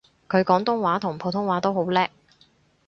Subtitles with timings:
[0.27, 2.09] 佢廣東話同普通話都好叻